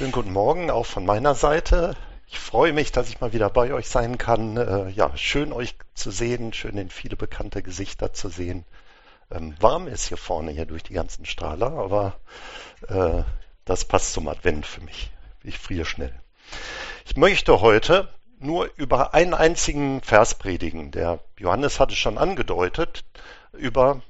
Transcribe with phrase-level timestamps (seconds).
[0.00, 1.94] Schönen guten Morgen auch von meiner Seite.
[2.26, 4.56] Ich freue mich, dass ich mal wieder bei euch sein kann.
[4.56, 8.64] Äh, ja, schön euch zu sehen, schön in viele bekannte Gesichter zu sehen.
[9.30, 12.18] Ähm, warm ist hier vorne hier durch die ganzen Strahler, aber
[12.88, 13.24] äh,
[13.66, 15.10] das passt zum Advent für mich.
[15.42, 16.18] Ich friere schnell.
[17.04, 20.92] Ich möchte heute nur über einen einzigen Vers predigen.
[20.92, 23.04] Der Johannes hatte schon angedeutet
[23.52, 24.00] über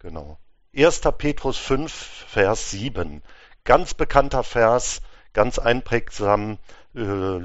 [0.00, 0.36] genau
[0.74, 1.02] 1.
[1.16, 3.22] Petrus 5, Vers 7.
[3.64, 5.02] Ganz bekannter Vers,
[5.32, 6.58] ganz einprägsam.
[6.94, 7.40] Äh,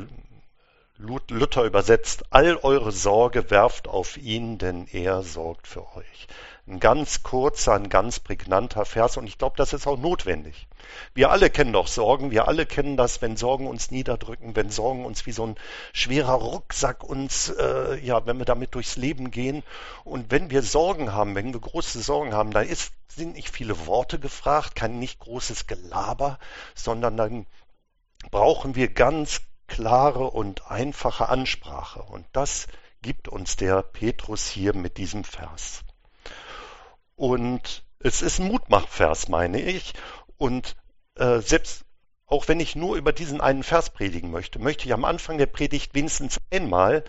[1.00, 6.28] Luther übersetzt, all eure Sorge werft auf ihn, denn er sorgt für euch.
[6.66, 10.68] Ein ganz kurzer, ein ganz prägnanter Vers und ich glaube, das ist auch notwendig.
[11.14, 15.06] Wir alle kennen doch Sorgen, wir alle kennen das, wenn Sorgen uns niederdrücken, wenn Sorgen
[15.06, 15.56] uns wie so ein
[15.94, 19.64] schwerer Rucksack uns, äh, ja, wenn wir damit durchs Leben gehen
[20.04, 23.86] und wenn wir Sorgen haben, wenn wir große Sorgen haben, da ist, sind nicht viele
[23.86, 26.40] Worte gefragt, kein nicht großes Gelaber,
[26.74, 27.46] sondern dann
[28.32, 32.02] brauchen wir ganz klare und einfache Ansprache.
[32.02, 32.68] Und das
[33.02, 35.82] gibt uns der Petrus hier mit diesem Vers.
[37.16, 39.94] Und es ist ein Mutmachvers, meine ich.
[40.38, 40.76] Und
[41.16, 41.86] äh, selbst
[42.28, 45.46] auch wenn ich nur über diesen einen Vers predigen möchte, möchte ich am Anfang der
[45.46, 47.06] Predigt wenigstens einmal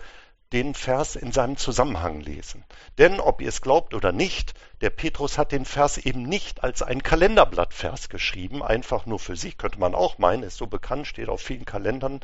[0.51, 2.63] den Vers in seinem Zusammenhang lesen.
[2.97, 6.81] Denn ob ihr es glaubt oder nicht, der Petrus hat den Vers eben nicht als
[6.81, 11.29] ein Kalenderblattvers geschrieben, einfach nur für sich, könnte man auch meinen, ist so bekannt, steht
[11.29, 12.21] auf vielen Kalendern.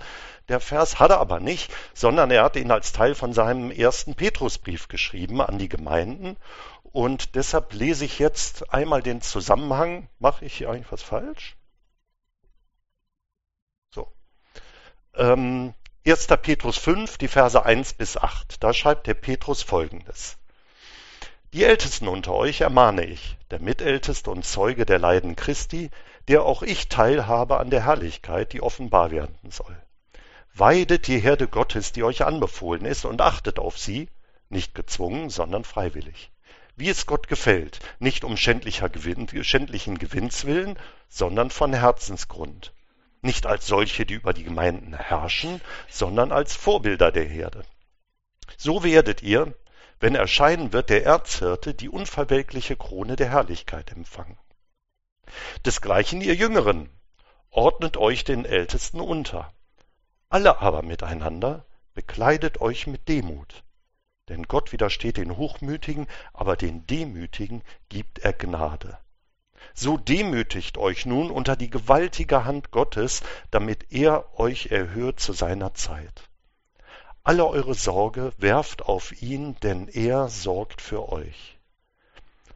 [0.49, 4.15] Der Vers hat er aber nicht, sondern er hat ihn als Teil von seinem ersten
[4.15, 6.35] Petrusbrief geschrieben an die Gemeinden.
[6.83, 10.07] Und deshalb lese ich jetzt einmal den Zusammenhang.
[10.17, 11.57] Mache ich hier eigentlich was falsch?
[13.93, 14.07] So.
[15.13, 15.73] Ähm,
[16.07, 16.27] 1.
[16.27, 18.61] Petrus 5, die Verse 1 bis 8.
[18.63, 20.37] Da schreibt der Petrus folgendes.
[21.51, 25.89] Die Ältesten unter euch ermahne ich, der Mitälteste und Zeuge der Leiden Christi,
[26.27, 29.75] der auch ich teilhabe an der Herrlichkeit, die offenbar werden soll.
[30.53, 34.07] Weidet die Herde Gottes, die euch anbefohlen ist, und achtet auf sie,
[34.49, 36.29] nicht gezwungen, sondern freiwillig.
[36.75, 40.77] Wie es Gott gefällt, nicht um schändlicher Gewinn, schändlichen Gewinns willen,
[41.09, 42.74] sondern von Herzensgrund
[43.25, 45.59] nicht als solche, die über die Gemeinden herrschen,
[45.89, 47.65] sondern als Vorbilder der Herde.
[48.57, 49.53] So werdet ihr,
[49.99, 54.37] wenn erscheinen wird der Erzhirte, die unverwelkliche Krone der Herrlichkeit empfangen.
[55.65, 56.89] Desgleichen ihr Jüngeren,
[57.49, 59.53] ordnet euch den Ältesten unter.
[60.29, 63.63] Alle aber miteinander bekleidet euch mit Demut.
[64.29, 68.97] Denn Gott widersteht den Hochmütigen, aber den Demütigen gibt er Gnade.
[69.73, 73.21] So demütigt euch nun unter die gewaltige Hand Gottes,
[73.51, 76.29] damit er euch erhöht zu seiner Zeit.
[77.23, 81.57] Alle eure Sorge werft auf ihn, denn er sorgt für euch.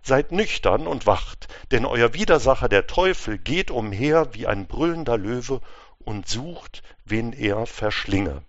[0.04, 5.62] Seid nüchtern und wacht, denn euer Widersacher der Teufel geht umher wie ein brüllender Löwe
[6.00, 8.44] und sucht, wen er verschlinge.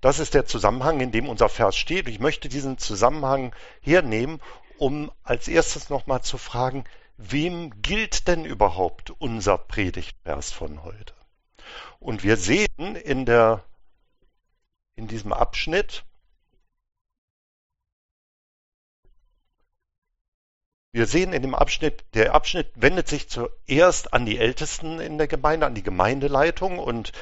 [0.00, 2.08] Das ist der Zusammenhang, in dem unser Vers steht.
[2.08, 4.40] Ich möchte diesen Zusammenhang hernehmen,
[4.78, 6.84] um als erstes nochmal zu fragen,
[7.16, 11.14] wem gilt denn überhaupt unser Predigtvers von heute?
[11.98, 13.64] Und wir sehen in der,
[14.96, 16.04] in diesem Abschnitt,
[20.90, 25.28] Wir sehen in dem Abschnitt, der Abschnitt wendet sich zuerst an die Ältesten in der
[25.28, 27.12] Gemeinde, an die Gemeindeleitung und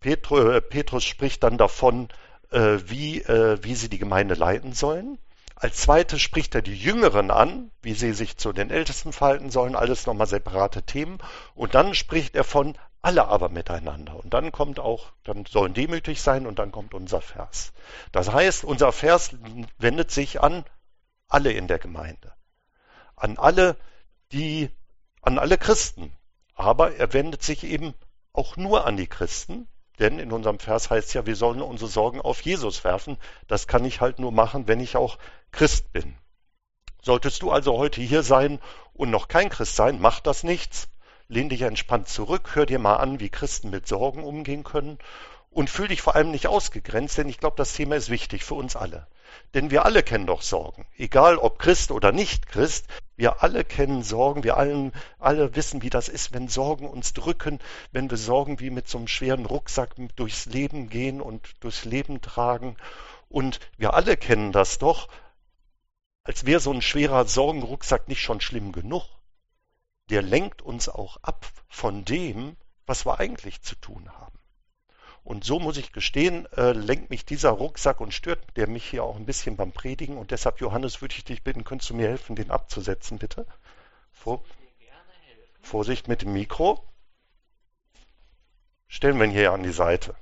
[0.00, 2.08] Petrus, Petrus spricht dann davon,
[2.50, 5.18] äh, wie, äh, wie sie die Gemeinde leiten sollen.
[5.56, 9.76] Als zweites spricht er die Jüngeren an, wie sie sich zu den Ältesten verhalten sollen,
[9.76, 11.18] alles nochmal separate Themen.
[11.54, 14.16] Und dann spricht er von alle aber miteinander.
[14.16, 17.72] Und dann kommt auch, dann sollen demütig sein und dann kommt unser Vers.
[18.12, 19.36] Das heißt, unser Vers
[19.78, 20.64] wendet sich an
[21.28, 22.32] alle in der Gemeinde.
[23.14, 23.76] An alle,
[24.32, 24.70] die,
[25.22, 26.12] an alle Christen.
[26.54, 27.94] Aber er wendet sich eben
[28.32, 29.68] auch nur an die Christen,
[29.98, 33.16] denn in unserem Vers heißt ja, wir sollen unsere Sorgen auf Jesus werfen.
[33.46, 35.18] Das kann ich halt nur machen, wenn ich auch
[35.52, 36.16] Christ bin.
[37.02, 38.60] Solltest du also heute hier sein
[38.94, 40.88] und noch kein Christ sein, macht das nichts.
[41.28, 44.98] Lehn dich entspannt zurück, hör dir mal an, wie Christen mit Sorgen umgehen können
[45.50, 48.54] und fühl dich vor allem nicht ausgegrenzt, denn ich glaube, das Thema ist wichtig für
[48.54, 49.06] uns alle.
[49.54, 50.84] Denn wir alle kennen doch Sorgen.
[50.96, 55.90] Egal ob Christ oder nicht Christ, wir alle kennen Sorgen, wir allen, alle wissen, wie
[55.90, 57.60] das ist, wenn Sorgen uns drücken,
[57.92, 62.20] wenn wir Sorgen wie mit so einem schweren Rucksack durchs Leben gehen und durchs Leben
[62.20, 62.76] tragen.
[63.28, 65.08] Und wir alle kennen das doch,
[66.24, 69.04] als wäre so ein schwerer Sorgenrucksack nicht schon schlimm genug.
[70.10, 74.38] Der lenkt uns auch ab von dem, was wir eigentlich zu tun haben.
[75.24, 79.04] Und so muss ich gestehen, äh, lenkt mich dieser Rucksack und stört der mich hier
[79.04, 80.18] auch ein bisschen beim Predigen.
[80.18, 83.46] Und deshalb, Johannes, würde ich dich bitten, könntest du mir helfen, den abzusetzen, bitte?
[84.22, 84.44] So.
[85.62, 86.84] Vorsicht mit dem Mikro.
[88.86, 90.14] Stellen wir ihn hier an die Seite.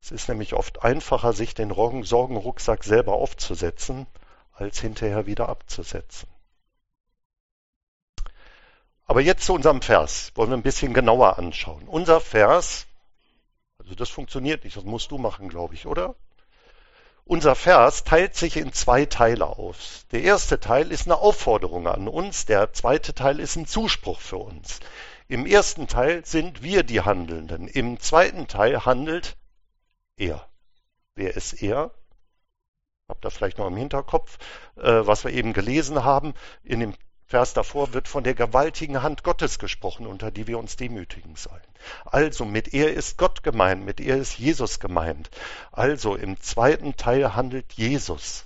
[0.00, 1.74] Es ist nämlich oft einfacher, sich den
[2.04, 4.06] Sorgenrucksack selber aufzusetzen,
[4.52, 6.28] als hinterher wieder abzusetzen.
[9.06, 10.32] Aber jetzt zu unserem Vers.
[10.34, 11.88] Wollen wir ein bisschen genauer anschauen.
[11.88, 12.86] Unser Vers,
[13.78, 16.16] also das funktioniert nicht, das musst du machen, glaube ich, oder?
[17.24, 20.04] Unser Vers teilt sich in zwei Teile auf.
[20.12, 24.36] Der erste Teil ist eine Aufforderung an uns, der zweite Teil ist ein Zuspruch für
[24.36, 24.80] uns.
[25.28, 29.36] Im ersten Teil sind wir die Handelnden, im zweiten Teil handelt
[30.16, 30.48] er.
[31.16, 31.90] Wer ist er?
[33.08, 34.38] Habt ihr vielleicht noch im Hinterkopf,
[34.76, 36.34] äh, was wir eben gelesen haben.
[36.62, 36.94] In dem
[37.28, 41.60] Vers davor wird von der gewaltigen Hand Gottes gesprochen, unter die wir uns demütigen sollen.
[42.04, 45.28] Also mit er ist Gott gemeint, mit er ist Jesus gemeint.
[45.72, 48.44] Also im zweiten Teil handelt Jesus.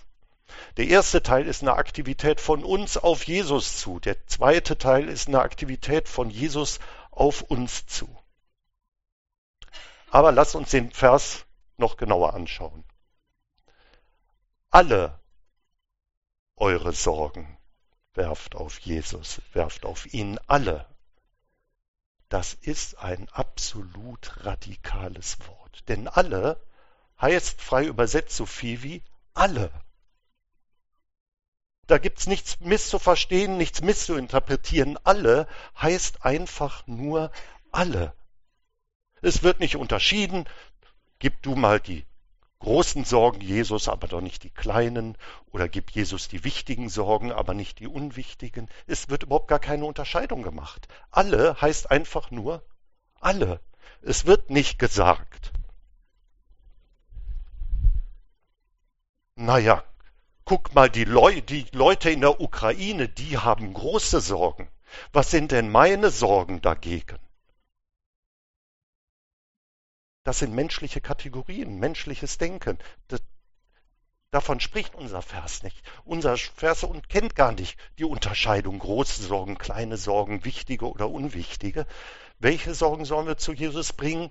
[0.78, 4.00] Der erste Teil ist eine Aktivität von uns auf Jesus zu.
[4.00, 6.80] Der zweite Teil ist eine Aktivität von Jesus
[7.10, 8.08] auf uns zu.
[10.10, 11.44] Aber lasst uns den Vers
[11.76, 12.84] noch genauer anschauen.
[14.70, 15.20] Alle
[16.56, 17.58] eure Sorgen
[18.14, 20.86] werft auf Jesus, werft auf ihn alle.
[22.28, 25.88] Das ist ein absolut radikales Wort.
[25.88, 26.60] Denn alle
[27.20, 29.02] heißt frei übersetzt so viel wie
[29.34, 29.70] alle.
[31.86, 34.96] Da gibt's nichts misszuverstehen, nichts misszuinterpretieren.
[35.02, 35.48] Alle
[35.80, 37.32] heißt einfach nur
[37.72, 38.14] alle.
[39.22, 40.48] Es wird nicht unterschieden.
[41.18, 42.06] Gib du mal die
[42.60, 45.16] großen Sorgen Jesus, aber doch nicht die kleinen,
[45.50, 48.68] oder gib Jesus die wichtigen Sorgen, aber nicht die unwichtigen.
[48.86, 50.86] Es wird überhaupt gar keine Unterscheidung gemacht.
[51.10, 52.62] Alle heißt einfach nur
[53.20, 53.60] alle.
[54.02, 55.52] Es wird nicht gesagt.
[59.34, 59.82] Naja,
[60.44, 64.68] guck mal, die, Leu die Leute in der Ukraine, die haben große Sorgen.
[65.12, 67.18] Was sind denn meine Sorgen dagegen?
[70.22, 72.78] Das sind menschliche Kategorien, menschliches Denken.
[73.08, 73.22] Das,
[74.30, 75.82] davon spricht unser Vers nicht.
[76.04, 81.86] Unser Vers und kennt gar nicht die Unterscheidung große Sorgen, kleine Sorgen, wichtige oder unwichtige.
[82.38, 84.28] Welche Sorgen sollen wir zu Jesus bringen?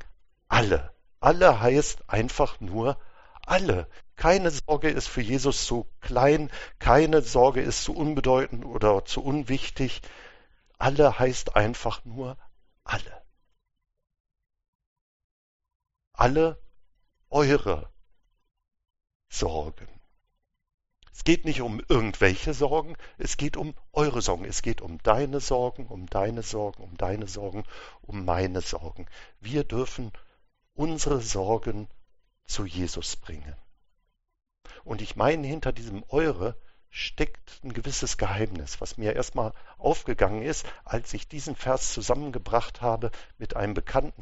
[0.47, 0.93] Alle.
[1.19, 2.99] Alle heißt einfach nur
[3.45, 3.87] alle.
[4.15, 10.01] Keine Sorge ist für Jesus zu klein, keine Sorge ist zu unbedeutend oder zu unwichtig.
[10.77, 12.37] Alle heißt einfach nur
[12.83, 13.18] alle
[16.19, 16.61] alle
[17.29, 17.89] eure
[19.29, 19.87] Sorgen.
[21.13, 24.43] Es geht nicht um irgendwelche Sorgen, es geht um eure Sorgen.
[24.43, 27.63] Es geht um deine Sorgen, um deine Sorgen, um deine Sorgen,
[28.01, 29.07] um meine Sorgen.
[29.39, 30.11] Wir dürfen
[30.73, 31.87] unsere Sorgen
[32.45, 33.55] zu Jesus bringen.
[34.83, 36.57] Und ich meine, hinter diesem eure
[36.89, 43.11] steckt ein gewisses Geheimnis, was mir erstmal aufgegangen ist, als ich diesen Vers zusammengebracht habe
[43.37, 44.21] mit einem bekannten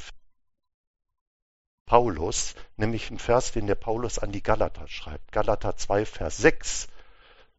[1.88, 5.32] Paulus, nämlich ein Vers, den der Paulus an die Galater schreibt.
[5.32, 6.90] Galater 2, Vers 6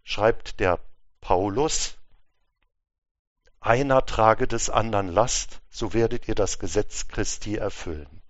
[0.04, 0.78] schreibt der
[1.22, 1.96] Paulus,
[3.60, 8.20] einer trage des anderen Last, so werdet ihr das Gesetz Christi erfüllen.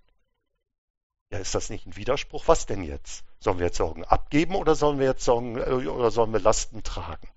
[1.31, 2.47] Ja, ist das nicht ein Widerspruch?
[2.47, 3.25] Was denn jetzt?
[3.39, 6.81] Sollen wir jetzt Sorgen abgeben oder sollen wir jetzt Sorgen äh, oder sollen wir Lasten
[6.81, 7.29] tragen?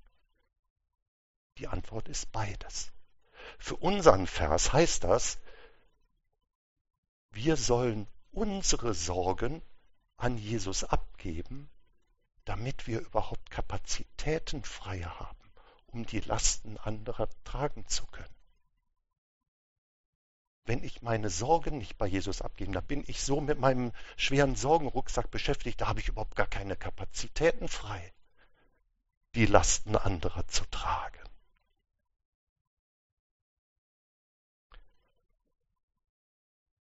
[1.59, 2.93] Die Antwort ist beides.
[3.59, 5.39] Für unseren Vers heißt das,
[7.33, 9.63] wir sollen unsere Sorgen
[10.17, 11.71] an Jesus abgeben,
[12.45, 15.53] damit wir überhaupt Kapazitäten frei haben,
[15.87, 18.35] um die Lasten anderer tragen zu können.
[20.65, 24.55] Wenn ich meine Sorgen nicht bei Jesus abgebe, dann bin ich so mit meinem schweren
[24.55, 28.13] Sorgenrucksack beschäftigt, da habe ich überhaupt gar keine Kapazitäten frei,
[29.35, 31.19] die Lasten anderer zu tragen.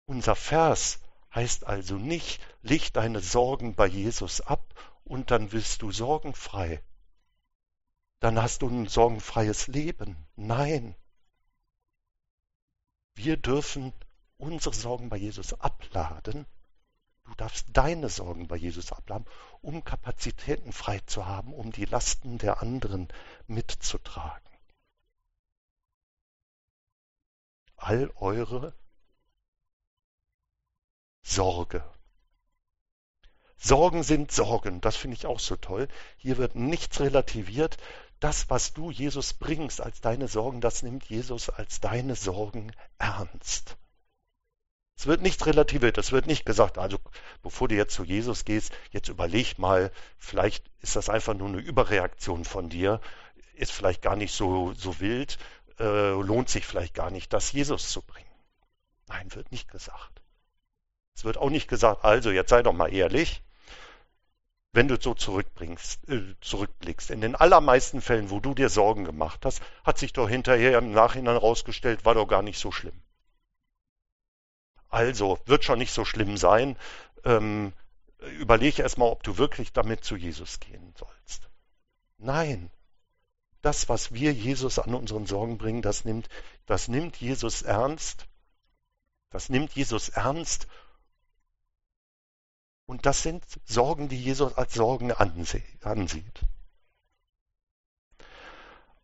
[0.05, 0.99] Unser Vers
[1.33, 4.73] heißt also nicht, leg deine Sorgen bei Jesus ab
[5.03, 6.83] und dann wirst du sorgenfrei.
[8.19, 10.15] Dann hast du ein sorgenfreies Leben.
[10.35, 10.95] Nein.
[13.15, 13.93] Wir dürfen
[14.37, 16.45] unsere Sorgen bei Jesus abladen.
[17.25, 19.25] Du darfst deine Sorgen bei Jesus abladen,
[19.61, 23.07] um Kapazitäten frei zu haben, um die Lasten der anderen
[23.47, 24.49] mitzutragen.
[27.77, 28.73] All eure
[31.23, 31.83] Sorge.
[33.57, 35.87] Sorgen sind Sorgen, das finde ich auch so toll.
[36.17, 37.77] Hier wird nichts relativiert.
[38.19, 43.77] Das, was du Jesus bringst als deine Sorgen, das nimmt Jesus als deine Sorgen ernst.
[44.95, 46.97] Es wird nichts relativiert, es wird nicht gesagt, also
[47.41, 51.57] bevor du jetzt zu Jesus gehst, jetzt überleg mal, vielleicht ist das einfach nur eine
[51.59, 53.01] Überreaktion von dir.
[53.55, 55.37] ist vielleicht gar nicht so, so wild,
[55.79, 58.29] äh, lohnt sich vielleicht gar nicht, das Jesus zu bringen.
[59.07, 60.22] Nein, wird nicht gesagt.
[61.15, 63.43] Es wird auch nicht gesagt, also jetzt sei doch mal ehrlich,
[64.73, 67.11] wenn du so zurückbringst, äh, zurückblickst.
[67.11, 70.91] In den allermeisten Fällen, wo du dir Sorgen gemacht hast, hat sich doch hinterher im
[70.91, 72.99] Nachhinein rausgestellt, war doch gar nicht so schlimm.
[74.89, 76.75] Also, wird schon nicht so schlimm sein.
[77.23, 77.73] Ähm,
[78.39, 81.49] überlege erstmal, ob du wirklich damit zu Jesus gehen sollst.
[82.17, 82.71] Nein.
[83.61, 86.27] Das, was wir Jesus an unseren Sorgen bringen, das nimmt,
[86.65, 88.27] das nimmt Jesus ernst.
[89.29, 90.67] Das nimmt Jesus ernst
[92.85, 96.41] und das sind Sorgen, die Jesus als Sorgen ansieht.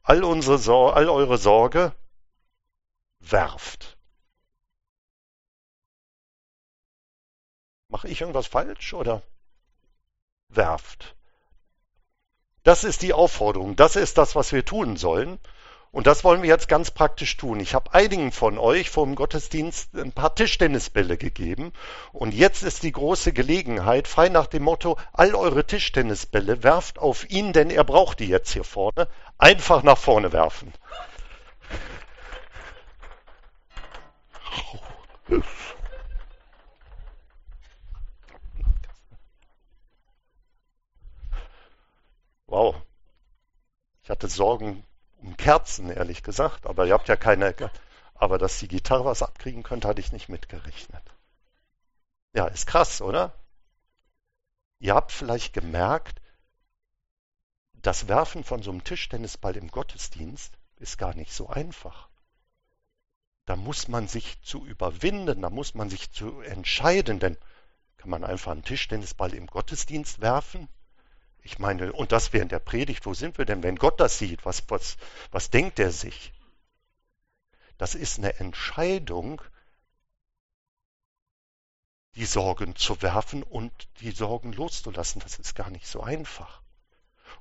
[0.04, 1.94] All, unsere Sor all eure Sorge
[3.20, 3.98] werft.
[7.88, 9.22] Mache ich irgendwas falsch oder
[10.50, 11.16] werft?
[12.64, 15.40] Das ist die Aufforderung, das ist das, was wir tun sollen.
[15.92, 17.60] Und das wollen wir jetzt ganz praktisch tun.
[17.60, 21.74] Ich habe einigen von euch vor dem Gottesdienst ein paar Tischtennisbälle gegeben.
[22.14, 27.28] Und jetzt ist die große Gelegenheit, frei nach dem Motto, all eure Tischtennisbälle werft auf
[27.30, 29.08] ihn, denn er braucht die jetzt hier vorne,
[29.40, 30.72] einfach nach vorne werfen.
[42.46, 42.76] Wow.
[44.04, 44.84] Ich hatte Sorgen,
[45.22, 46.66] um Kerzen, ehrlich gesagt.
[46.66, 47.54] Aber ihr habt ja keine,
[48.16, 51.04] aber dass die Gitarre was abkriegen könnte, hatte ich nicht mitgerechnet.
[52.34, 53.34] Ja, ist krass, oder?
[54.80, 56.22] Ihr habt vielleicht gemerkt,
[57.74, 62.10] das Werfen von so einem Tischtennisball im Gottesdienst ist gar nicht so einfach.
[63.46, 67.38] Da muss man sich zu überwinden, da muss man sich zu entscheiden, denn
[67.98, 70.70] kann man einfach einen Tischtennisball im Gottesdienst werfen?
[71.44, 74.46] Ich meine, und das während der Predigt, wo sind wir denn, wenn Gott das sieht?
[74.46, 74.98] Was, was,
[75.32, 76.34] was denkt er sich?
[77.78, 79.42] Das ist eine Entscheidung,
[82.16, 85.22] die Sorgen zu werfen und die Sorgen loszulassen.
[85.22, 86.62] Das ist gar nicht so einfach.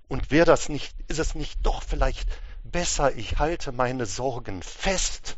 [0.06, 2.28] Und wäre das nicht, ist es nicht doch vielleicht
[2.62, 5.36] besser, ich halte meine Sorgen fest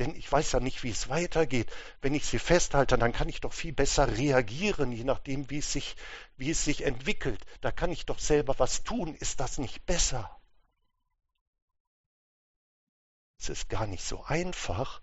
[0.00, 1.70] denn ich weiß ja nicht, wie es weitergeht.
[2.00, 5.72] Wenn ich sie festhalte, dann kann ich doch viel besser reagieren, je nachdem, wie es
[5.72, 5.94] sich,
[6.36, 7.44] wie es sich entwickelt.
[7.60, 9.14] Da kann ich doch selber was tun.
[9.14, 10.40] Ist das nicht besser?
[13.38, 15.02] Es ist gar nicht so einfach,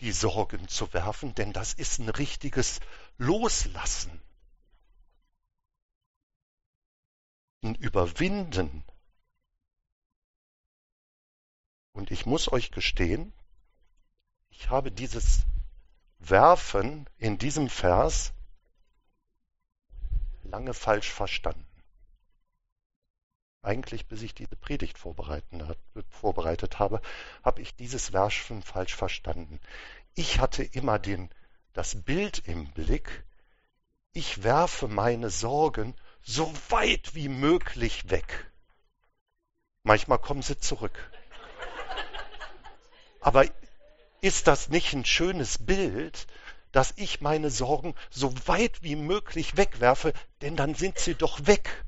[0.00, 2.78] die Sorgen zu werfen, denn das ist ein richtiges
[3.18, 4.22] Loslassen.
[7.62, 8.84] Ein Überwinden.
[11.92, 13.32] Und ich muss euch gestehen,
[14.50, 15.44] ich habe dieses
[16.18, 18.32] Werfen in diesem Vers
[20.44, 21.66] lange falsch verstanden.
[23.62, 27.02] Eigentlich, bis ich diese Predigt vorbereitet habe,
[27.42, 29.60] habe ich dieses Werfen falsch verstanden.
[30.14, 31.30] Ich hatte immer den,
[31.72, 33.24] das Bild im Blick,
[34.12, 38.50] ich werfe meine Sorgen so weit wie möglich weg.
[39.82, 41.10] Manchmal kommen sie zurück.
[43.20, 43.44] Aber
[44.20, 46.26] ist das nicht ein schönes Bild,
[46.72, 51.84] dass ich meine Sorgen so weit wie möglich wegwerfe, denn dann sind sie doch weg.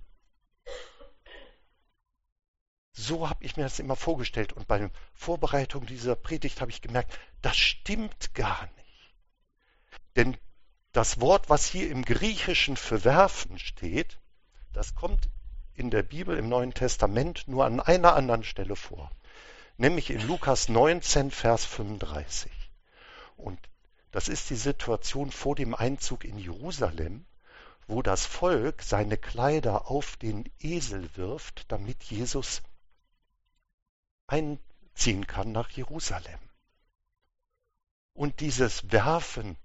[2.93, 6.83] So habe ich mir das immer vorgestellt und bei der Vorbereitung dieser Predigt habe ich
[6.83, 9.15] gemerkt, das stimmt gar nicht.
[10.17, 10.37] Denn
[10.93, 14.19] das Wort, was hier im Griechischen für werfen steht,
[14.73, 15.29] das kommt
[15.75, 19.11] in der Bibel im Neuen Testament nur an einer anderen Stelle vor
[19.77, 22.51] nämlich in Lukas 19, Vers 35.
[23.37, 23.59] Und
[24.11, 27.25] das ist die Situation vor dem Einzug in Jerusalem,
[27.87, 32.63] wo das Volk seine Kleider auf den Esel wirft, damit Jesus
[34.27, 36.39] einziehen kann nach Jerusalem.
[38.15, 39.57] Und dieses Werfen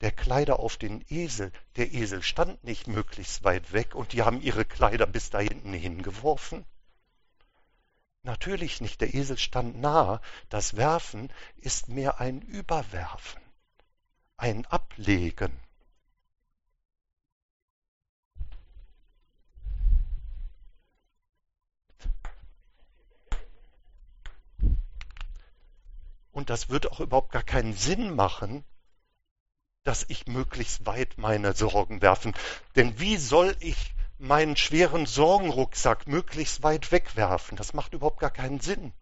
[0.00, 4.40] der Kleider auf den Esel, der Esel stand nicht möglichst weit weg und die haben
[4.40, 6.64] ihre Kleider bis da hinten hingeworfen,
[8.22, 10.20] Natürlich nicht, der Esel stand nah.
[10.50, 13.40] Das Werfen ist mehr ein Überwerfen,
[14.36, 15.58] ein Ablegen.
[26.32, 28.64] Und das wird auch überhaupt gar keinen Sinn machen,
[29.82, 32.34] dass ich möglichst weit meine Sorgen werfen.
[32.76, 37.56] Denn wie soll ich meinen schweren Sorgenrucksack möglichst weit wegwerfen.
[37.56, 38.92] Das macht überhaupt gar keinen Sinn.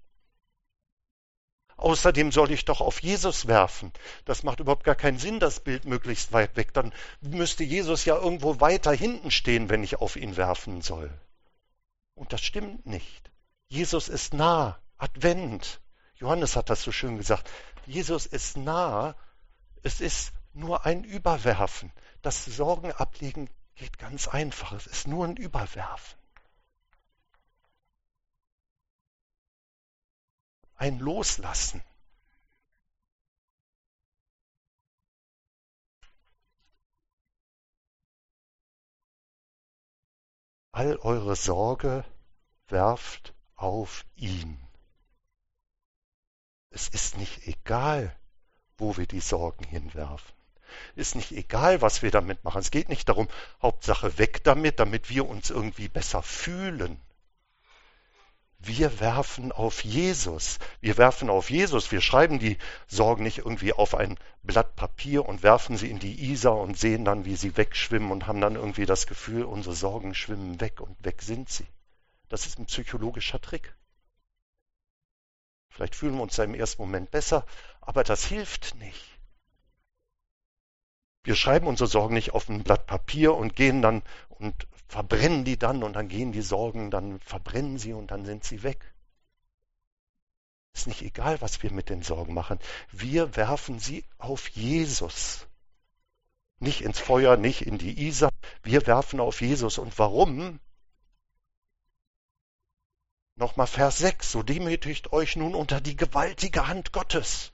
[1.77, 3.93] Außerdem soll ich doch auf Jesus werfen.
[4.25, 6.73] Das macht überhaupt gar keinen Sinn, das Bild möglichst weit weg.
[6.73, 11.11] Dann müsste Jesus ja irgendwo weiter hinten stehen, wenn ich auf ihn werfen soll.
[12.15, 13.31] Und das stimmt nicht.
[13.69, 14.79] Jesus ist nah.
[14.99, 15.81] Advent.
[16.17, 17.49] Johannes hat das so schön gesagt.
[17.87, 19.15] Jesus ist nah.
[19.83, 21.93] Es ist nur ein Überwerfen.
[22.23, 23.49] Das Sorgen ablegen
[23.79, 24.73] geht ganz einfach.
[24.73, 26.19] Es ist nur ein Überwerfen.
[30.75, 31.83] Ein Loslassen.
[40.73, 42.05] All eure Sorge
[42.69, 44.61] werft auf ihn.
[46.71, 48.17] Es ist nicht egal,
[48.77, 50.38] wo wir die Sorgen hinwerfen.
[50.97, 52.61] Ist nicht egal, was wir damit machen.
[52.61, 53.29] Es geht nicht darum,
[53.63, 57.01] Hauptsache weg damit, damit wir uns irgendwie besser fühlen.
[58.61, 60.59] Wir werfen auf Jesus.
[60.81, 61.93] Wir werfen auf Jesus.
[61.93, 62.59] Wir schreiben die
[62.89, 67.05] Sorgen nicht irgendwie auf ein Blatt Papier und werfen sie in die Isar und sehen
[67.05, 70.97] dann, wie sie wegschwimmen und haben dann irgendwie das Gefühl, unsere Sorgen schwimmen weg und
[71.05, 71.67] weg sind sie.
[72.29, 73.75] Das ist ein psychologischer Trick.
[75.71, 77.47] Vielleicht fühlen wir uns da im ersten Moment besser,
[77.81, 79.18] aber das hilft nicht.
[81.29, 84.55] Wir schreiben unsere Sorgen nicht auf ein Blatt Papier und gehen dann und
[84.87, 88.63] verbrennen die dann und dann gehen die Sorgen, dann verbrennen sie und dann sind sie
[88.63, 88.95] weg.
[90.73, 92.59] Ist nicht egal, was wir mit den Sorgen machen.
[92.93, 95.47] Wir werfen sie auf Jesus.
[96.61, 98.31] Nicht ins Feuer, nicht in die Isar.
[98.63, 99.77] Wir werfen auf Jesus.
[99.77, 100.61] Und warum?
[103.37, 107.53] Nochmal Vers 6, so demütigt euch nun unter die gewaltige Hand Gottes.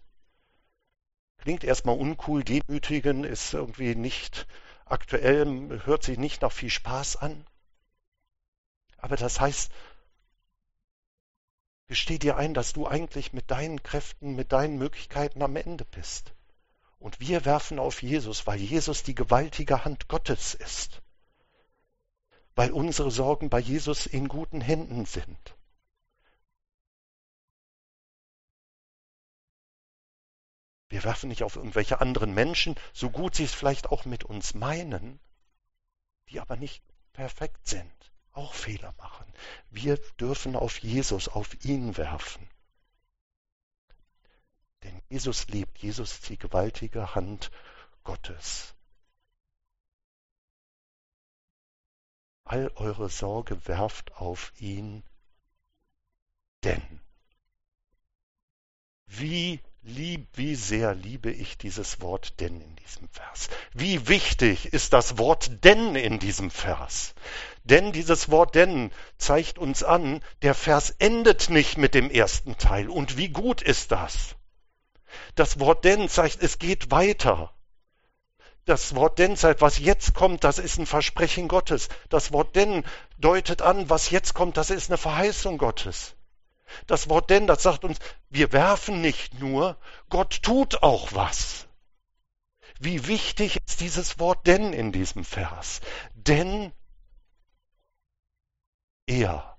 [1.45, 4.47] Klingt erstmal uncool, demütigen ist irgendwie nicht
[4.87, 7.47] aktuell, hört sich nicht nach viel Spaß an.
[8.97, 9.71] Aber das heißt,
[11.87, 16.33] gesteh dir ein, dass du eigentlich mit deinen Kräften, mit deinen Möglichkeiten am Ende bist.
[16.99, 21.03] Und wir werfen auf Jesus, weil Jesus die gewaltige Hand Gottes ist.
[22.55, 25.55] Weil unsere Sorgen bei Jesus in guten Händen sind.
[30.95, 34.55] Wir werfen nicht auf irgendwelche anderen Menschen, so gut sie es vielleicht auch mit uns
[34.55, 35.19] meinen,
[36.29, 39.27] die aber nicht perfekt sind, auch Fehler machen.
[39.71, 42.49] Wir dürfen auf Jesus, auf ihn werfen.
[44.85, 47.51] Denn Jesus lebt, Jesus ist die gewaltige Hand
[48.05, 48.77] Gottes.
[52.45, 55.03] All eure Sorge werft auf ihn,
[56.63, 57.01] denn
[59.07, 63.49] wie lieb, wie sehr liebe ich dieses Wort denn in diesem Vers.
[63.73, 67.15] Wie wichtig ist das Wort denn in diesem Vers.
[67.65, 72.89] Denn dieses Wort denn zeigt uns an, der Vers endet nicht mit dem ersten Teil.
[72.89, 74.37] Und wie gut ist das?
[75.35, 77.53] Das Wort denn zeigt, es geht weiter.
[78.65, 81.89] Das Wort denn zeigt, was jetzt kommt, das ist ein Versprechen Gottes.
[82.09, 82.85] Das Wort denn
[83.19, 86.15] deutet an, was jetzt kommt, das ist eine Verheißung Gottes.
[86.87, 87.99] Das Wort denn, das sagt uns,
[88.31, 91.67] wir werfen nicht nur, Gott tut auch was.
[92.81, 95.81] Wie wichtig ist dieses Wort denn in diesem Vers?
[96.15, 96.73] Denn
[99.07, 99.57] er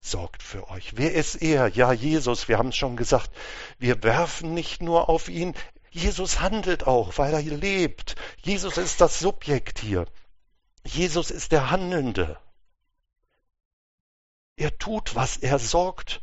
[0.00, 0.96] sorgt für euch.
[0.96, 1.68] Wer ist er?
[1.68, 3.30] Ja, Jesus, wir haben es schon gesagt.
[3.78, 5.54] Wir werfen nicht nur auf ihn,
[5.90, 8.16] Jesus handelt auch, weil er hier lebt.
[8.42, 10.06] Jesus ist das Subjekt hier.
[10.84, 12.36] Jesus ist der Handelnde.
[14.56, 16.20] Er tut was, er sorgt.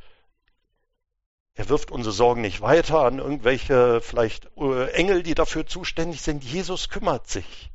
[1.54, 6.44] Er wirft unsere Sorgen nicht weiter an irgendwelche vielleicht äh, Engel, die dafür zuständig sind.
[6.44, 7.72] Jesus kümmert sich.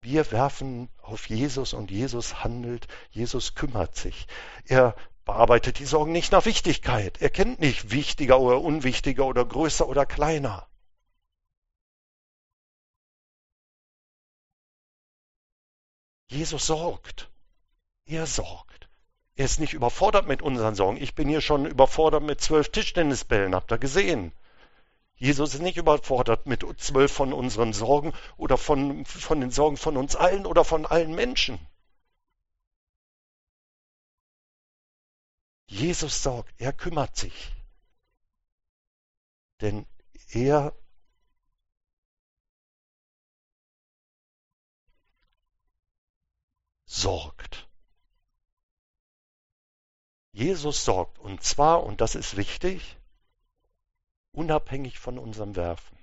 [0.00, 4.26] Wir werfen auf Jesus und Jesus handelt, Jesus kümmert sich.
[4.64, 7.20] Er bearbeitet die Sorgen nicht nach Wichtigkeit.
[7.20, 10.68] Er kennt nicht wichtiger oder unwichtiger oder größer oder kleiner.
[16.28, 17.30] Jesus sorgt.
[18.04, 18.88] Er sorgt.
[19.36, 20.96] Er ist nicht überfordert mit unseren Sorgen.
[20.96, 24.32] Ich bin hier schon überfordert mit zwölf Tischtennisbällen, habt ihr gesehen.
[25.16, 29.96] Jesus ist nicht überfordert mit zwölf von unseren Sorgen oder von, von den Sorgen von
[29.96, 31.58] uns allen oder von allen Menschen.
[35.66, 37.52] Jesus sorgt, er kümmert sich.
[39.60, 39.86] Denn
[40.30, 40.74] er
[46.96, 47.68] sorgt.
[50.32, 52.96] Jesus sorgt und zwar, und das ist wichtig,
[54.32, 55.98] unabhängig von unserem Werfen.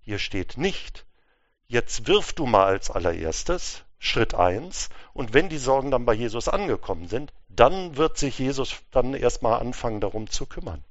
[0.00, 1.06] Hier steht nicht,
[1.66, 6.48] jetzt wirf du mal als allererstes, Schritt eins, und wenn die Sorgen dann bei Jesus
[6.48, 10.84] angekommen sind, dann wird sich Jesus dann erstmal anfangen darum zu kümmern.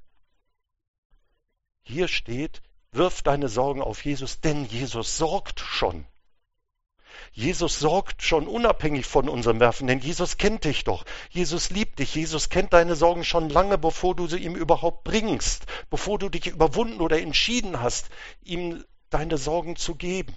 [1.84, 6.08] Hier steht, wirf deine Sorgen auf Jesus, denn Jesus sorgt schon.
[7.32, 11.06] Jesus sorgt schon unabhängig von unserem Werfen, denn Jesus kennt dich doch.
[11.30, 12.16] Jesus liebt dich.
[12.16, 16.48] Jesus kennt deine Sorgen schon lange, bevor du sie ihm überhaupt bringst, bevor du dich
[16.48, 18.10] überwunden oder entschieden hast,
[18.44, 20.34] ihm deine Sorgen zu geben.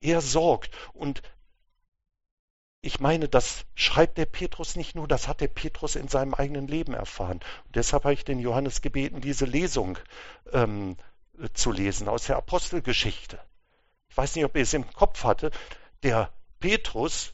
[0.00, 1.22] Er sorgt und
[2.84, 6.66] ich meine, das schreibt der Petrus nicht nur, das hat der Petrus in seinem eigenen
[6.66, 7.38] Leben erfahren.
[7.64, 9.98] Und deshalb habe ich den Johannes gebeten, diese Lesung
[10.52, 10.96] ähm,
[11.52, 13.38] zu lesen aus der Apostelgeschichte.
[14.08, 15.50] Ich weiß nicht, ob ihr es im Kopf hatte.
[16.02, 17.32] Der Petrus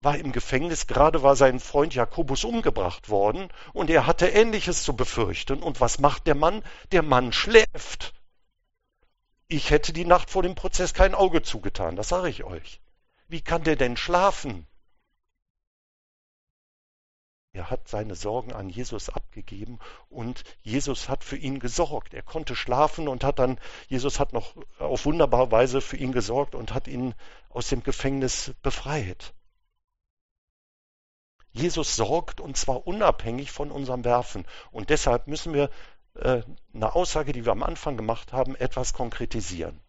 [0.00, 4.94] war im Gefängnis, gerade war sein Freund Jakobus umgebracht worden und er hatte Ähnliches zu
[4.94, 5.62] befürchten.
[5.62, 6.62] Und was macht der Mann?
[6.92, 8.14] Der Mann schläft.
[9.48, 12.80] Ich hätte die Nacht vor dem Prozess kein Auge zugetan, das sage ich euch.
[13.28, 14.66] Wie kann der denn schlafen?
[17.54, 19.78] Er hat seine Sorgen an Jesus abgegeben
[20.10, 22.12] und Jesus hat für ihn gesorgt.
[22.12, 26.56] Er konnte schlafen und hat dann, Jesus hat noch auf wunderbare Weise für ihn gesorgt
[26.56, 27.14] und hat ihn
[27.50, 29.34] aus dem Gefängnis befreit.
[31.52, 34.44] Jesus sorgt und zwar unabhängig von unserem Werfen.
[34.72, 35.70] Und deshalb müssen wir
[36.14, 36.42] äh,
[36.74, 39.80] eine Aussage, die wir am Anfang gemacht haben, etwas konkretisieren.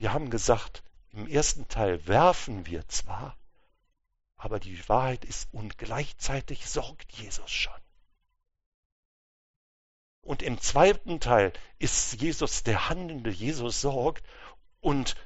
[0.00, 0.82] Wir haben gesagt,
[1.12, 3.36] im ersten Teil werfen wir zwar,
[4.38, 7.74] aber die Wahrheit ist, und gleichzeitig sorgt Jesus schon.
[10.22, 14.26] Und im zweiten Teil ist Jesus der Handelnde, Jesus sorgt
[14.80, 15.16] und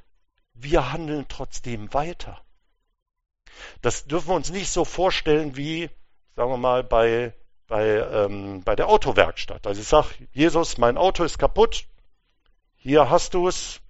[0.55, 2.45] wir handeln trotzdem weiter.
[3.81, 5.89] Das dürfen wir uns nicht so vorstellen wie,
[6.35, 7.33] sagen wir mal, bei,
[7.69, 9.69] bei, ähm, bei der Autowerkstatt.
[9.69, 11.87] Also ich sage, Jesus, mein Auto ist kaputt,
[12.75, 13.81] hier hast du es,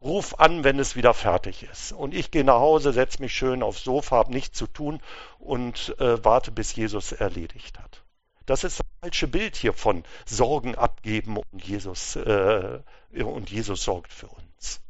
[0.00, 1.92] Ruf an, wenn es wieder fertig ist.
[1.92, 5.00] Und ich gehe nach Hause, setze mich schön aufs Sofa, habe nichts zu tun
[5.38, 8.04] und äh, warte, bis Jesus erledigt hat.
[8.46, 12.80] Das ist das falsche Bild hier von Sorgen abgeben und Jesus, äh,
[13.12, 14.80] und Jesus sorgt für uns.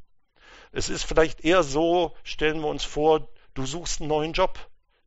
[0.72, 4.58] Es ist vielleicht eher so, stellen wir uns vor, du suchst einen neuen Job.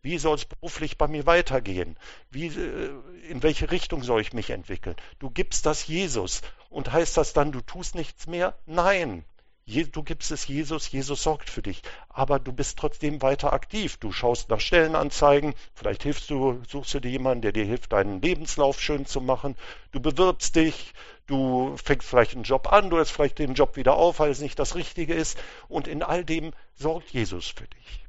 [0.02, 1.96] Wie soll es beruflich bei mir weitergehen?
[2.32, 2.92] Wie, äh,
[3.30, 4.96] in welche Richtung soll ich mich entwickeln?
[5.20, 6.42] Du gibst das Jesus.
[6.70, 8.58] Und heißt das dann, du tust nichts mehr?
[8.66, 9.24] Nein.
[9.72, 13.96] Du gibst es Jesus, Jesus sorgt für dich, aber du bist trotzdem weiter aktiv.
[13.98, 18.22] Du schaust nach Stellenanzeigen, vielleicht hilfst du, suchst du dir jemanden, der dir hilft, deinen
[18.22, 19.56] Lebenslauf schön zu machen.
[19.92, 20.94] Du bewirbst dich,
[21.26, 24.42] du fängst vielleicht einen Job an, du hörst vielleicht den Job wieder auf, weil es
[24.42, 25.38] nicht das Richtige ist.
[25.70, 28.06] Und in all dem sorgt Jesus für dich.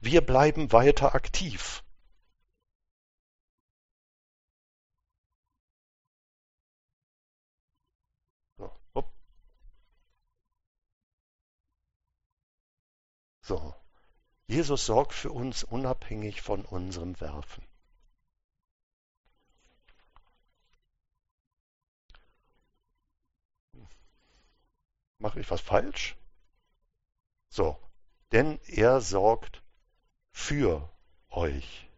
[0.00, 1.83] Wir bleiben weiter aktiv.
[13.44, 13.74] So.
[14.46, 17.62] Jesus sorgt für uns unabhängig von unserem Werfen.
[25.18, 26.16] Mache ich was falsch?
[27.50, 27.78] So,
[28.32, 29.62] denn er sorgt
[30.32, 30.90] für
[31.28, 31.88] euch.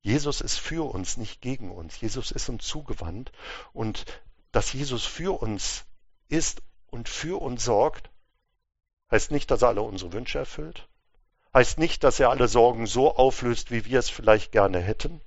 [0.00, 2.00] Jesus ist für uns, nicht gegen uns.
[2.00, 3.32] Jesus ist uns zugewandt
[3.72, 4.04] und
[4.52, 5.84] dass Jesus für uns
[6.28, 8.13] ist und für uns sorgt,
[9.14, 10.88] Heißt nicht, dass er alle unsere Wünsche erfüllt.
[11.54, 15.20] Heißt nicht, dass er alle Sorgen so auflöst, wie wir es vielleicht gerne hätten.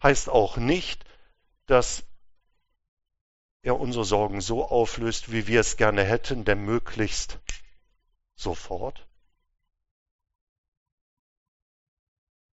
[0.00, 1.04] Heißt auch nicht,
[1.66, 2.04] dass
[3.62, 7.40] er unsere Sorgen so auflöst, wie wir es gerne hätten, denn möglichst
[8.36, 9.04] sofort.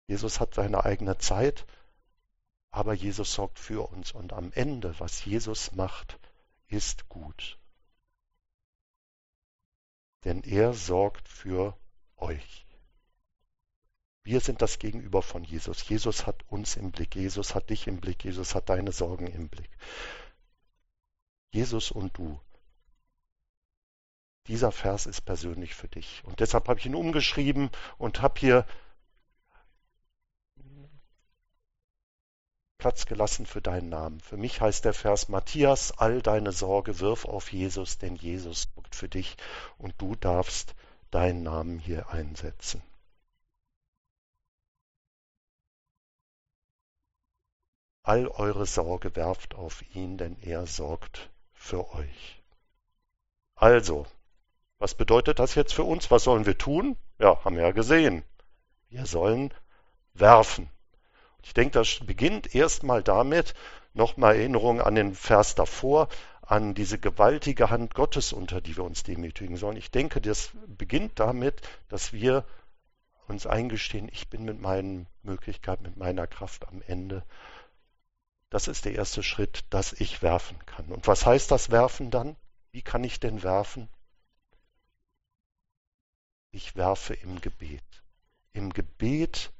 [0.06, 1.66] Jesus hat seine eigene Zeit,
[2.70, 6.18] aber Jesus sorgt für uns und am Ende, was Jesus macht,
[6.68, 7.57] ist gut
[10.24, 11.76] denn er sorgt für
[12.16, 12.66] euch.
[14.22, 15.88] Wir sind das Gegenüber von Jesus.
[15.88, 19.48] Jesus hat uns im Blick, Jesus hat dich im Blick, Jesus hat deine Sorgen im
[19.48, 19.70] Blick.
[21.50, 22.38] Jesus und du.
[24.46, 26.22] Dieser Vers ist persönlich für dich.
[26.24, 28.66] Und deshalb habe ich ihn umgeschrieben und habe hier
[32.78, 34.20] Platz gelassen für deinen Namen.
[34.20, 38.94] Für mich heißt der Vers Matthias, all deine Sorge wirf auf Jesus, denn Jesus sorgt
[38.94, 39.36] für dich
[39.78, 40.76] und du darfst
[41.10, 42.80] deinen Namen hier einsetzen.
[48.04, 52.42] All eure Sorge werft auf ihn, denn er sorgt für euch.
[53.56, 54.06] Also,
[54.78, 56.12] was bedeutet das jetzt für uns?
[56.12, 56.96] Was sollen wir tun?
[57.18, 58.22] Ja, haben wir ja gesehen.
[58.88, 59.52] Wir sollen
[60.14, 60.70] werfen.
[61.42, 63.54] Ich denke, das beginnt erstmal damit,
[63.94, 66.08] nochmal Erinnerung an den Vers davor,
[66.42, 69.76] an diese gewaltige Hand Gottes, unter die wir uns demütigen sollen.
[69.76, 72.44] Ich denke, das beginnt damit, dass wir
[73.26, 77.22] uns eingestehen, ich bin mit meinen Möglichkeiten, mit meiner Kraft am Ende.
[78.48, 80.86] Das ist der erste Schritt, dass ich werfen kann.
[80.86, 82.36] Und was heißt das Werfen dann?
[82.72, 83.88] Wie kann ich denn werfen?
[86.50, 87.84] Ich werfe im Gebet.
[88.54, 89.52] Im Gebet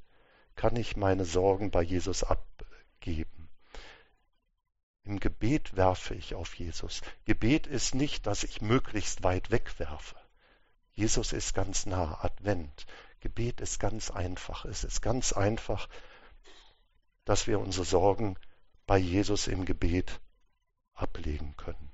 [0.58, 3.48] kann ich meine Sorgen bei Jesus abgeben.
[5.04, 7.00] Im Gebet werfe ich auf Jesus.
[7.24, 10.16] Gebet ist nicht, dass ich möglichst weit wegwerfe.
[10.90, 12.86] Jesus ist ganz nah, Advent.
[13.20, 14.64] Gebet ist ganz einfach.
[14.64, 15.88] Es ist ganz einfach,
[17.24, 18.36] dass wir unsere Sorgen
[18.84, 20.20] bei Jesus im Gebet
[20.92, 21.92] ablegen können.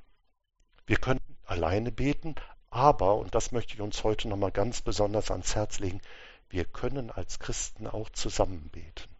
[0.86, 2.34] Wir können alleine beten,
[2.70, 6.00] aber, und das möchte ich uns heute nochmal ganz besonders ans Herz legen,
[6.50, 9.14] wir können als Christen auch zusammen beten.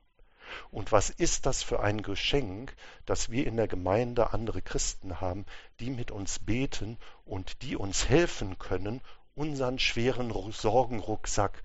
[0.71, 2.75] Und was ist das für ein Geschenk,
[3.07, 5.47] dass wir in der Gemeinde andere Christen haben,
[5.81, 9.01] die mit uns beten und die uns helfen können,
[9.35, 11.63] unseren schweren Sorgenrucksack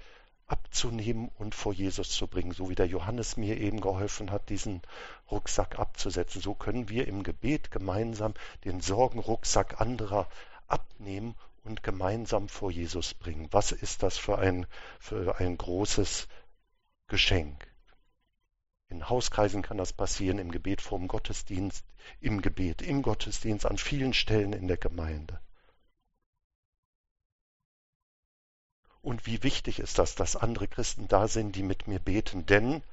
[0.48, 4.82] abzunehmen und vor Jesus zu bringen, so wie der Johannes mir eben geholfen hat, diesen
[5.30, 6.41] Rucksack abzusetzen.
[6.41, 8.34] So können wir im Gebet gemeinsam
[8.65, 10.28] den Sorgenrucksack anderer
[10.67, 13.48] abnehmen und gemeinsam vor Jesus bringen.
[13.52, 14.65] Was ist das für ein,
[15.00, 16.28] für ein großes
[17.08, 17.67] Geschenk?
[18.88, 21.86] In Hauskreisen kann das passieren, im Gebet vor dem Gottesdienst,
[22.22, 25.39] im Gebet, im Gottesdienst, an vielen Stellen in der Gemeinde.
[29.02, 32.84] Und wie wichtig ist das, dass andere Christen da sind, die mit mir beten, denn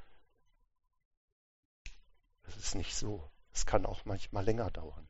[2.46, 3.29] es ist nicht so.
[3.52, 5.09] Es kann auch manchmal länger dauern.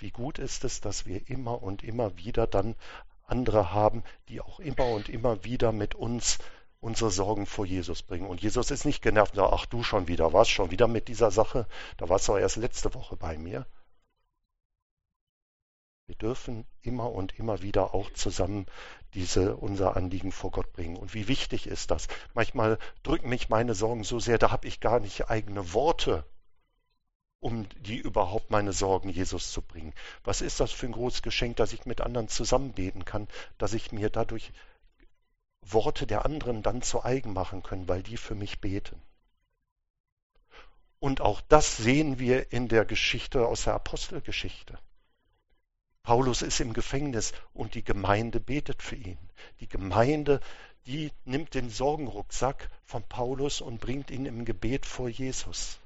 [0.00, 2.74] Wie gut ist es, dass wir immer und immer wieder dann
[3.26, 6.38] andere haben, die auch immer und immer wieder mit uns
[6.80, 8.28] unsere Sorgen vor Jesus bringen.
[8.28, 11.30] Und Jesus ist nicht genervt sagt, ach du schon wieder, was schon wieder mit dieser
[11.30, 11.66] Sache?
[11.96, 13.66] Da warst du auch erst letzte Woche bei mir.
[16.06, 18.66] Wir dürfen immer und immer wieder auch zusammen
[19.14, 20.96] diese unser Anliegen vor Gott bringen.
[20.96, 22.06] Und wie wichtig ist das?
[22.32, 26.24] Manchmal drücken mich meine Sorgen so sehr, da habe ich gar nicht eigene Worte,
[27.40, 29.92] um die überhaupt meine Sorgen Jesus zu bringen.
[30.24, 33.72] Was ist das für ein großes Geschenk, dass ich mit anderen zusammen beten kann, dass
[33.72, 34.52] ich mir dadurch
[35.62, 39.00] Worte der anderen dann zu eigen machen können, weil die für mich beten.
[40.98, 44.78] Und auch das sehen wir in der Geschichte aus der Apostelgeschichte.
[46.02, 49.18] Paulus ist im Gefängnis und die Gemeinde betet für ihn.
[49.60, 50.40] Die Gemeinde,
[50.86, 55.80] die nimmt den Sorgenrucksack von Paulus und bringt ihn im Gebet vor Jesus.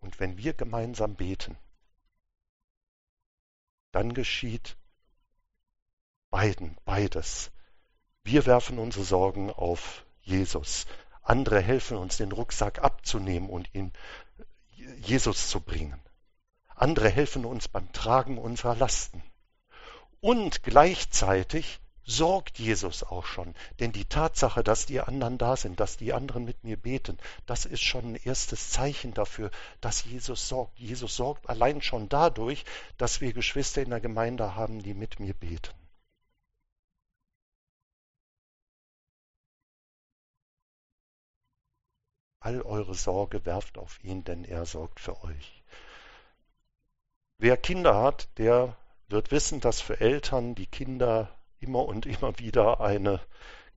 [0.00, 1.56] Und wenn wir gemeinsam beten,
[3.92, 4.76] dann geschieht
[6.30, 7.50] beiden, beides.
[8.22, 10.86] Wir werfen unsere Sorgen auf Jesus.
[11.22, 13.92] Andere helfen uns, den Rucksack abzunehmen und ihn
[14.98, 16.00] Jesus zu bringen.
[16.74, 19.22] Andere helfen uns beim Tragen unserer Lasten.
[20.20, 23.54] Und gleichzeitig sorgt Jesus auch schon.
[23.78, 27.64] Denn die Tatsache, dass die anderen da sind, dass die anderen mit mir beten, das
[27.64, 30.78] ist schon ein erstes Zeichen dafür, dass Jesus sorgt.
[30.78, 32.64] Jesus sorgt allein schon dadurch,
[32.98, 35.74] dass wir Geschwister in der Gemeinde haben, die mit mir beten.
[42.42, 45.62] All eure Sorge werft auf ihn, denn er sorgt für euch.
[47.36, 48.76] Wer Kinder hat, der
[49.08, 53.20] wird wissen, dass für Eltern die Kinder immer und immer wieder eine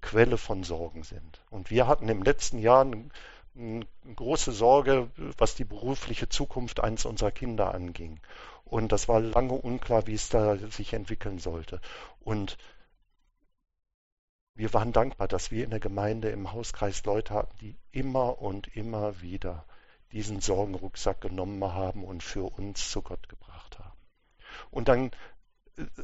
[0.01, 1.41] Quelle von Sorgen sind.
[1.49, 7.31] Und wir hatten im letzten Jahr eine, große Sorge, was die berufliche Zukunft eines unserer
[7.31, 8.19] Kinder anging.
[8.65, 11.79] Und das war lange unklar, wie es da sich entwickeln sollte.
[12.19, 12.57] Und
[14.55, 18.75] wir waren dankbar, dass wir in der Gemeinde im Hauskreis Leute hatten, die immer und
[18.75, 19.65] immer wieder
[20.11, 23.97] diesen Sorgenrucksack genommen haben und für uns zu Gott gebracht haben.
[24.69, 25.11] Und dann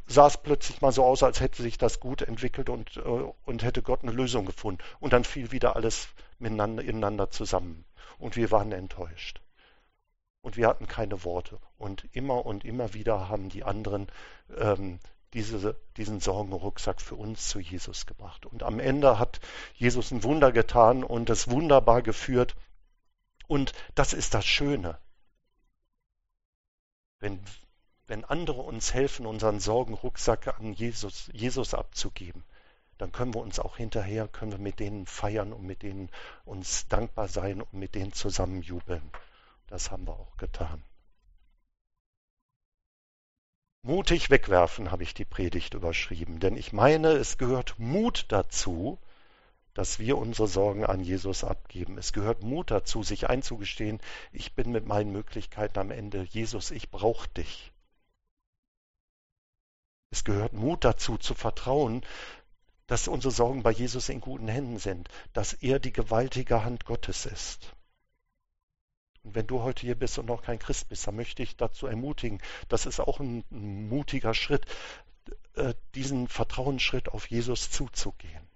[0.08, 3.64] sah es plötzlich mal so aus, als hätte sich das gut entwickelt und, äh, und
[3.64, 4.84] hätte Gott eine Lösung gefunden.
[5.00, 6.08] Und dann fiel wieder alles
[6.40, 7.86] miteinander, ineinander zusammen.
[8.18, 9.42] Und wir waren enttäuscht.
[10.42, 11.60] Und wir hatten keine Worte.
[11.78, 14.08] Und immer und immer wieder haben die anderen
[14.58, 15.00] ähm,
[15.34, 18.46] diese, diesen Sorgenrucksack für uns zu Jesus gebracht.
[18.46, 19.40] Und am Ende hat
[19.76, 22.56] Jesus ein Wunder getan und es wunderbar geführt.
[23.48, 24.98] Und das ist das Schöne.
[27.20, 27.40] Wenn,
[28.10, 32.44] wenn andere uns helfen, unseren Sorgenrucksack an Jesus, Jesus abzugeben,
[32.98, 36.10] dann können wir uns auch hinterher, können wir mit denen feiern und mit denen
[36.44, 39.12] uns dankbar sein und mit denen zusammen jubeln.
[39.68, 40.84] Das haben wir auch getan.
[43.84, 48.98] Mutig wegwerfen habe ich die Predigt überschrieben, denn ich meine, es gehört Mut dazu,
[49.76, 52.00] dass wir unsere Sorgen an Jesus abgeben.
[52.00, 54.00] Es gehört Mut dazu, sich einzugestehen,
[54.32, 56.24] ich bin mit meinen Möglichkeiten am Ende.
[56.24, 57.72] Jesus, ich brauche dich.
[60.12, 62.06] Es gehört Mut dazu, zu vertrauen,
[62.88, 67.26] dass unsere Sorgen bei Jesus in guten Händen sind, dass er die gewaltige Hand Gottes
[67.28, 67.76] ist.
[69.24, 71.86] Und wenn du heute hier bist und noch kein Christ bist, dann möchte ich dazu
[71.86, 74.66] ermutigen, das ist auch ein, mutiger Schritt,
[75.54, 78.48] äh, diesen Vertrauensschritt auf Jesus zuzugehen.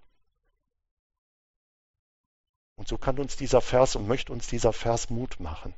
[2.76, 5.76] Und so kann uns dieser Vers und möchte uns dieser Vers Mut machen,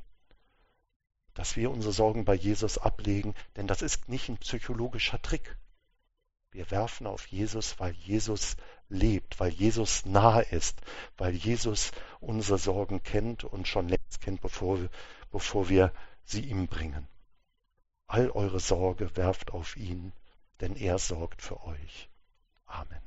[1.34, 5.56] dass wir unsere Sorgen bei Jesus ablegen, denn das ist nicht ein psychologischer Trick.
[6.56, 8.56] Wir werfen auf Jesus, weil Jesus
[8.88, 10.80] lebt, weil Jesus nahe ist,
[11.18, 14.88] weil Jesus unsere Sorgen kennt und schon längst kennt, bevor wir,
[15.30, 15.92] bevor wir
[16.24, 17.06] sie ihm bringen.
[18.06, 20.14] All eure Sorge werft auf ihn,
[20.62, 22.08] denn er sorgt für euch.
[22.64, 23.02] Amen.